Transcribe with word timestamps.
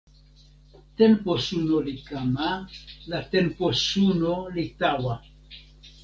tenpo 0.97 1.31
suno 1.47 1.77
li 1.87 1.93
kama, 2.07 2.47
la 3.09 3.19
tenpo 3.33 3.65
suno 3.85 4.33
li 4.55 4.65
tawa. 4.79 5.15